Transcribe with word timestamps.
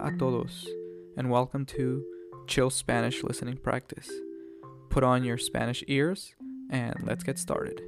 Hola 0.00 0.14
a 0.14 0.16
todos, 0.16 0.64
and 1.16 1.28
welcome 1.28 1.66
to 1.66 2.04
Chill 2.46 2.70
Spanish 2.70 3.24
Listening 3.24 3.56
Practice. 3.56 4.08
Put 4.90 5.02
on 5.02 5.24
your 5.24 5.38
Spanish 5.38 5.82
ears, 5.88 6.36
and 6.70 6.94
let's 7.04 7.24
get 7.24 7.36
started. 7.36 7.82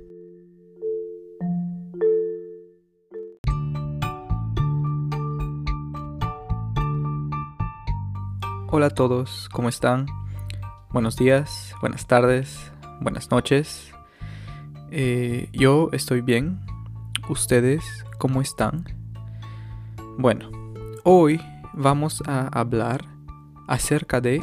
Hola 8.73 8.87
a 8.87 8.91
todos, 8.91 9.49
¿cómo 9.53 9.69
están? 9.69 10.07
Buenos 10.91 11.17
días, 11.17 11.73
buenas 11.81 12.09
tardes, 12.09 12.73
buenas 13.01 13.31
noches. 13.31 13.93
Eh, 14.91 15.49
yo 15.53 15.91
estoy 15.93 16.23
bien. 16.23 16.59
¿Ustedes 17.29 17.85
cómo 18.19 18.41
están? 18.41 18.85
Bueno, 20.19 20.51
hoy 21.05 21.41
vamos 21.73 22.23
a 22.27 22.49
hablar 22.49 23.05
acerca 23.69 24.21
de 24.21 24.43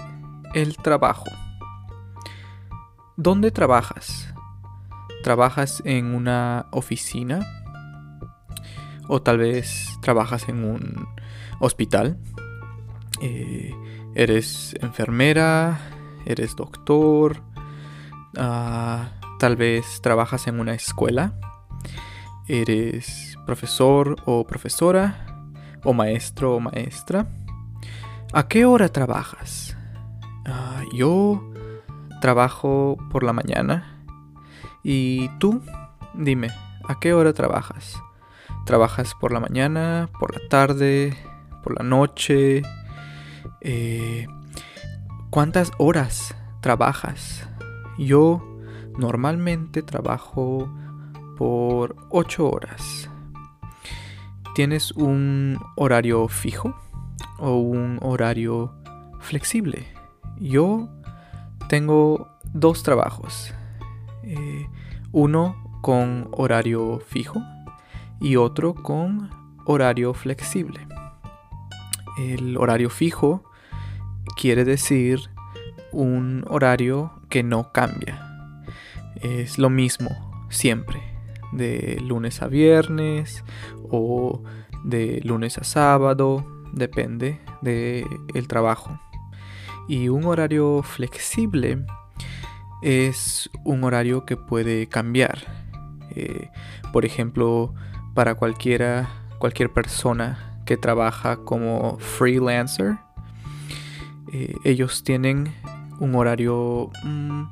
el 0.54 0.78
trabajo. 0.78 1.26
¿Dónde 3.16 3.52
trabajas? 3.52 4.34
¿Trabajas 5.24 5.82
en 5.86 6.14
una 6.14 6.68
oficina? 6.72 7.46
¿O 9.08 9.22
tal 9.22 9.38
vez 9.40 9.98
trabajas 10.02 10.48
en 10.50 10.64
un 10.64 11.08
hospital? 11.60 12.18
Eh, 13.22 13.74
¿Eres 14.16 14.76
enfermera? 14.82 15.80
¿Eres 16.26 16.56
doctor? 16.56 17.42
Ah, 18.38 19.12
tal 19.40 19.56
vez 19.56 20.02
trabajas 20.02 20.48
en 20.48 20.60
una 20.60 20.74
escuela? 20.74 21.34
¿Eres 22.48 23.38
profesor 23.46 24.16
o 24.26 24.46
profesora? 24.46 25.27
¿O 25.88 25.94
maestro 25.94 26.58
o 26.58 26.60
maestra? 26.60 27.28
¿A 28.34 28.50
qué 28.50 28.66
hora 28.66 28.90
trabajas? 28.90 29.78
Ah, 30.46 30.84
yo 30.94 31.42
trabajo 32.20 32.98
por 33.10 33.24
la 33.24 33.32
mañana. 33.32 34.04
¿Y 34.84 35.30
tú? 35.40 35.62
Dime, 36.14 36.50
¿a 36.90 37.00
qué 37.00 37.14
hora 37.14 37.32
trabajas? 37.32 37.96
¿Trabajas 38.66 39.16
por 39.16 39.32
la 39.32 39.40
mañana, 39.40 40.10
por 40.20 40.36
la 40.36 40.46
tarde, 40.50 41.16
por 41.64 41.78
la 41.78 41.86
noche? 41.86 42.64
Eh, 43.62 44.28
¿Cuántas 45.30 45.72
horas 45.78 46.36
trabajas? 46.60 47.48
Yo 47.98 48.46
normalmente 48.98 49.84
trabajo 49.84 50.70
por 51.38 51.96
8 52.10 52.50
horas. 52.50 53.10
¿Tienes 54.58 54.92
un 54.94 55.60
horario 55.76 56.28
fijo 56.28 56.76
o 57.38 57.58
un 57.58 58.00
horario 58.02 58.74
flexible? 59.20 59.86
Yo 60.40 60.90
tengo 61.70 62.28
dos 62.56 62.82
trabajos. 62.82 63.54
Eh, 64.24 64.68
uno 65.12 65.80
con 65.84 66.30
horario 66.32 67.00
fijo 67.08 67.40
y 68.20 68.38
otro 68.38 68.74
con 68.74 69.30
horario 69.68 70.16
flexible. 70.16 70.88
El 72.18 72.58
horario 72.58 72.90
fijo 72.90 73.44
quiere 74.42 74.66
decir 74.66 75.20
un 75.92 76.44
horario 76.48 77.12
que 77.30 77.44
no 77.44 77.72
cambia. 77.72 78.20
Es 79.22 79.60
lo 79.60 79.70
mismo 79.70 80.10
siempre, 80.50 81.00
de 81.52 82.00
lunes 82.02 82.42
a 82.42 82.48
viernes 82.48 83.44
o 83.92 84.44
de 84.84 85.22
lunes 85.24 85.58
a 85.58 85.64
sábado, 85.64 86.46
depende 86.74 87.40
del 87.62 88.48
trabajo. 88.48 89.00
Y 89.88 90.10
un 90.10 90.26
horario 90.26 90.84
flexible 90.84 91.86
es 92.82 93.50
un 93.64 93.84
horario 93.84 94.26
que 94.26 94.38
puede 94.38 94.88
cambiar. 94.88 95.40
Eh, 96.12 96.50
por 96.92 97.06
ejemplo, 97.06 97.74
para 98.14 98.36
cualquiera, 98.36 99.10
cualquier 99.40 99.72
persona 99.72 100.62
que 100.66 100.78
trabaja 100.78 101.38
como 101.38 101.98
freelancer, 102.00 102.98
eh, 104.34 104.54
ellos 104.66 105.04
tienen 105.04 105.54
un 106.00 106.16
horario 106.16 106.92
mm, 107.04 107.44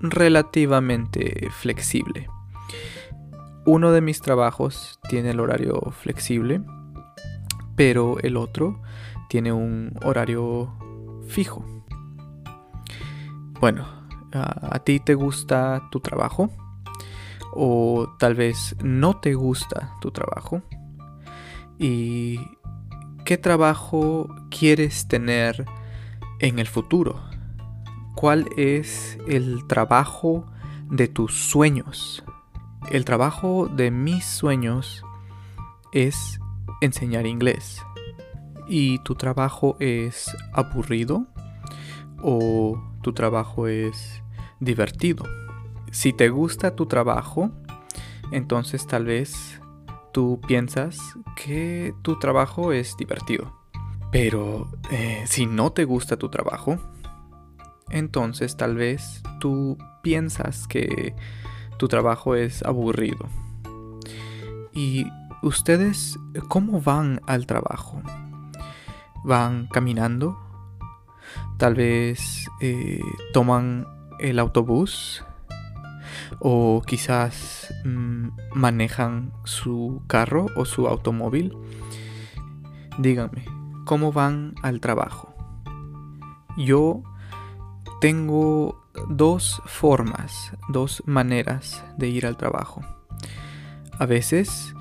relativamente 0.00 1.48
flexible. 1.50 2.28
Uno 3.64 3.92
de 3.92 4.00
mis 4.00 4.20
trabajos 4.20 4.98
tiene 5.08 5.30
el 5.30 5.38
horario 5.38 5.80
flexible, 5.92 6.62
pero 7.76 8.18
el 8.18 8.36
otro 8.36 8.82
tiene 9.28 9.52
un 9.52 9.96
horario 10.02 10.74
fijo. 11.28 11.64
Bueno, 13.60 13.86
¿a 14.32 14.80
ti 14.80 14.98
te 14.98 15.14
gusta 15.14 15.88
tu 15.92 16.00
trabajo? 16.00 16.50
¿O 17.52 18.08
tal 18.18 18.34
vez 18.34 18.74
no 18.82 19.20
te 19.20 19.34
gusta 19.34 19.94
tu 20.00 20.10
trabajo? 20.10 20.62
¿Y 21.78 22.40
qué 23.24 23.38
trabajo 23.38 24.28
quieres 24.50 25.06
tener 25.06 25.64
en 26.40 26.58
el 26.58 26.66
futuro? 26.66 27.22
¿Cuál 28.16 28.48
es 28.56 29.18
el 29.28 29.68
trabajo 29.68 30.46
de 30.90 31.06
tus 31.06 31.32
sueños? 31.32 32.24
El 32.90 33.04
trabajo 33.04 33.68
de 33.68 33.90
mis 33.90 34.24
sueños 34.24 35.04
es 35.92 36.40
enseñar 36.80 37.26
inglés. 37.26 37.82
¿Y 38.68 38.98
tu 39.00 39.14
trabajo 39.14 39.76
es 39.80 40.34
aburrido? 40.52 41.26
¿O 42.22 42.80
tu 43.02 43.12
trabajo 43.12 43.66
es 43.66 44.22
divertido? 44.60 45.24
Si 45.90 46.12
te 46.12 46.28
gusta 46.28 46.74
tu 46.74 46.86
trabajo, 46.86 47.50
entonces 48.30 48.86
tal 48.86 49.04
vez 49.04 49.60
tú 50.12 50.40
piensas 50.46 50.98
que 51.36 51.94
tu 52.02 52.18
trabajo 52.18 52.72
es 52.72 52.96
divertido. 52.96 53.52
Pero 54.10 54.70
eh, 54.90 55.22
si 55.26 55.46
no 55.46 55.72
te 55.72 55.84
gusta 55.84 56.16
tu 56.16 56.28
trabajo, 56.28 56.78
entonces 57.90 58.56
tal 58.56 58.76
vez 58.76 59.22
tú 59.40 59.78
piensas 60.02 60.66
que 60.66 61.14
tu 61.82 61.88
trabajo 61.88 62.36
es 62.36 62.62
aburrido. 62.62 63.28
¿Y 64.72 65.04
ustedes 65.42 66.16
cómo 66.46 66.80
van 66.80 67.20
al 67.26 67.44
trabajo? 67.44 68.00
¿Van 69.24 69.66
caminando? 69.66 70.38
Tal 71.58 71.74
vez 71.74 72.48
eh, 72.60 73.00
toman 73.32 73.88
el 74.20 74.38
autobús 74.38 75.24
o 76.38 76.82
quizás 76.86 77.74
mm, 77.84 78.28
manejan 78.54 79.32
su 79.42 80.02
carro 80.06 80.46
o 80.54 80.64
su 80.64 80.86
automóvil. 80.86 81.52
Díganme, 82.98 83.44
¿cómo 83.86 84.12
van 84.12 84.54
al 84.62 84.78
trabajo? 84.78 85.34
Yo 86.56 87.02
tengo 88.00 88.81
dos 89.08 89.62
formas, 89.66 90.52
dos 90.68 91.02
maneras 91.06 91.82
de 91.96 92.08
ir 92.08 92.26
al 92.26 92.36
trabajo. 92.36 92.82
A 93.98 94.06
veces, 94.06 94.74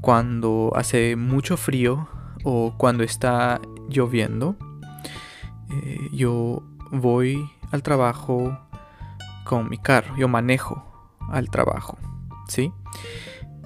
cuando 0.00 0.72
hace 0.74 1.16
mucho 1.16 1.56
frío 1.56 2.08
o 2.44 2.74
cuando 2.76 3.04
está 3.04 3.60
lloviendo, 3.88 4.56
eh, 5.70 6.08
yo 6.12 6.62
voy 6.90 7.50
al 7.70 7.82
trabajo 7.82 8.58
con 9.44 9.68
mi 9.68 9.78
carro, 9.78 10.16
yo 10.16 10.28
manejo 10.28 10.84
al 11.28 11.50
trabajo, 11.50 11.98
¿sí? 12.48 12.72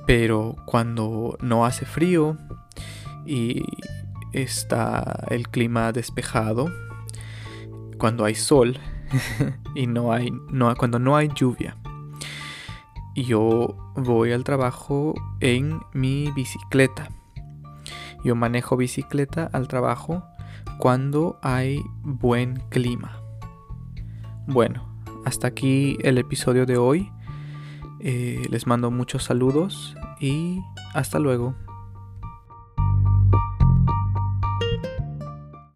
Pero 0.06 0.56
cuando 0.64 1.36
no 1.40 1.66
hace 1.66 1.84
frío 1.84 2.38
y 3.26 3.62
está 4.32 5.24
el 5.28 5.48
clima 5.48 5.92
despejado, 5.92 6.72
cuando 7.98 8.24
hay 8.24 8.34
sol 8.34 8.78
y 9.74 9.86
no 9.86 10.12
hay 10.12 10.30
no, 10.50 10.74
cuando 10.76 10.98
no 10.98 11.16
hay 11.16 11.28
lluvia. 11.34 11.76
Yo 13.14 13.74
voy 13.96 14.32
al 14.32 14.44
trabajo 14.44 15.14
en 15.40 15.80
mi 15.92 16.30
bicicleta. 16.32 17.08
Yo 18.24 18.36
manejo 18.36 18.76
bicicleta 18.76 19.48
al 19.52 19.68
trabajo 19.68 20.24
cuando 20.78 21.38
hay 21.42 21.82
buen 22.02 22.60
clima. 22.68 23.20
Bueno, 24.46 24.88
hasta 25.24 25.48
aquí 25.48 25.98
el 26.02 26.18
episodio 26.18 26.64
de 26.64 26.76
hoy. 26.76 27.10
Eh, 28.00 28.46
les 28.50 28.66
mando 28.68 28.92
muchos 28.92 29.24
saludos 29.24 29.96
y 30.20 30.60
hasta 30.94 31.18
luego. 31.18 31.54